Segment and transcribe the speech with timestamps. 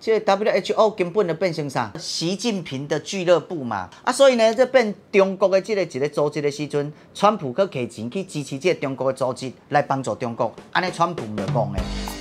[0.00, 1.92] 这个 WHO 根本就变成啥？
[1.98, 3.90] 习近平的俱乐部嘛。
[4.04, 12.17] 啊，所以呢，这变中国的这个一个组织的时阵，川普去提钱去支持这个中国的组织来帮助中国，安尼川普唔就讲嘅。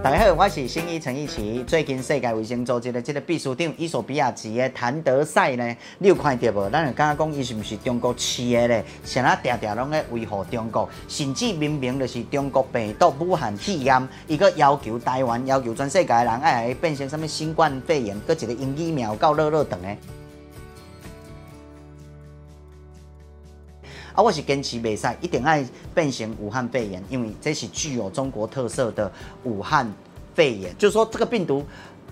[0.00, 1.64] 大家好，我是新医陈奕齐。
[1.64, 6.70] 最近世界卫生组织的这个秘书长伊索比亚籍的谭德赛呢，你有看到无？
[6.70, 8.84] 咱就刚刚讲伊是不是中国饲的咧？
[9.04, 19.88] 像他常常拢在维护中国，甚至明明就是中国病毒武汉肺炎，伊个要求台湾，要求全世界的人爱变成什么新冠肺炎，搁一个因疫苗到热热等的。
[24.18, 25.64] 啊，我是坚持袂使，一定爱
[25.94, 29.08] 变成武汉肺炎，因为这是具有中国特色的
[29.44, 29.88] 武汉
[30.34, 30.76] 肺炎。
[30.76, 31.64] 就是说，这个病毒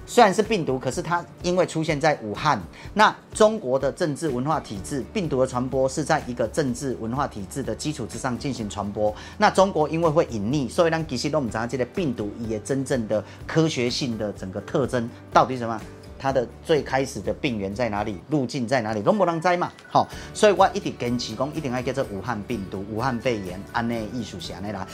[0.07, 2.63] 虽然是病毒，可是它因为出现在武汉，
[2.95, 9.13] 那中国的政治文化体制，病毒的传播是在一个政治文化体制的基础之上进行传播。
[9.37, 15.81] 那中国因为会隐匿，所以让其实都唔知道这个病毒也真正的科学性的整个特征到底什么。
[16.19, 18.21] 它的最开始的病源在哪里？
[18.31, 19.03] 路径在哪里？
[19.03, 19.73] 拢无人知嘛？
[19.89, 24.87] 好，所以我一直坚持讲，一定要叫做武汉病毒、武汉肺炎，安内艺术下来啦。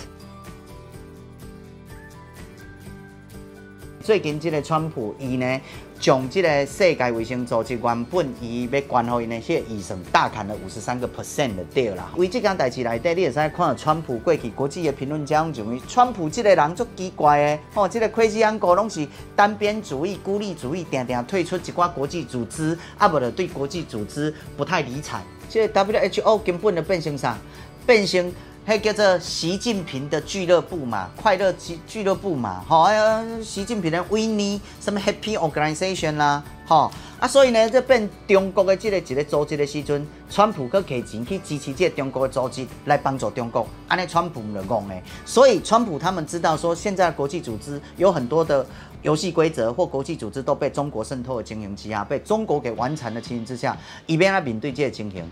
[4.01, 5.61] 最近这个川普伊呢，
[6.03, 12.11] 将这个世界卫生组织原本伊要关好伊呢，这个医生大砍了五十三个 percent 的掉啦。
[12.17, 25.23] 为这件代志来底，你会使看到川普过去国际的评论家认为，川普这个人足奇怪的，哦，这个 crazy uncle 拢是单边主义、孤立主义，定定退出一寡国际组织，啊不的对国际组织不太理睬。
[25.49, 27.39] 这个 WHO 根本就变成啥？
[27.87, 28.33] 变成。
[28.65, 44.95] 还叫做习近平的俱乐部嘛，快乐俱俱乐部嘛，好、哦，习近平的维尼什么 Happy Organization 啦、啊，好、哦、啊，所以呢，这变中国的这个一个组织的时阵，川普去摕钱去支持这个中国的组织来帮助中国，安尼川普就讲的，
[45.27, 48.65] 所以川普他们知道说，现在国际组织有很多的
[49.03, 55.29] 游戏规则或国际组织都被中国渗透的情形之下，被中国给完残的情形之下，以便来面对这个情形。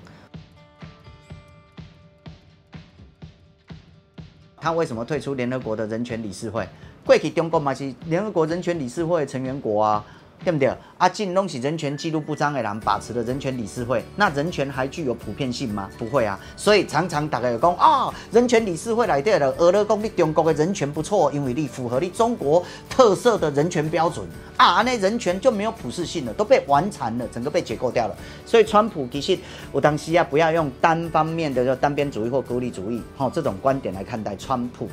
[4.61, 6.69] 他为什么退出联合国的人权理事会？
[7.05, 10.05] 过去中国嘛是联合国人权理事会成员国啊。
[10.45, 10.73] 对不对？
[10.99, 15.89] 阿进弄起人权记录不彰的人把持的人权理事会，那人权还具有普遍性吗？
[15.99, 16.39] 不会啊。
[16.57, 28.17] 所以常常大家有讲啊，人权理事会来对了，俄勒讲你中国的人权不错，因为你符合你中国特色的人权标准啊，那人权就没有普世性了，都被玩残了，整个被解构掉了。
[28.45, 29.39] 所以川普其实
[29.73, 34.89] 我当时啊，不要用单方面的就单边主义或孤立主义，哈，这种观点来看待川普。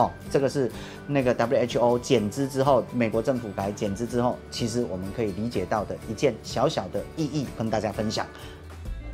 [0.00, 0.70] 好，这个是
[1.06, 8.26] 那个 WHO 减资之后，美国政府改减资之后，其实我们可以理解到的一件小小的意义，跟大家分享。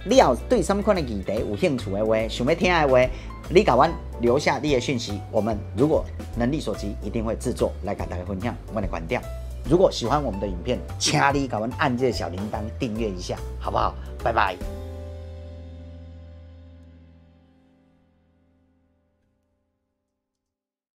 [0.04, 3.10] 你要对什么款的议题有兴趣的话，想要听的话，
[3.50, 6.04] 你赶快留下你的讯息，我们如果
[6.36, 9.20] 能力所及，一定会制作来给大家分享我的关掉。
[9.68, 13.92] 如果喜欢我们的影片，请你赶快按这个小铃铛订阅一下，好不好？
[14.22, 14.85] 拜拜。